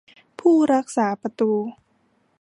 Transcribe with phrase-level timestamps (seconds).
[0.39, 1.51] ผู้รักษาประตู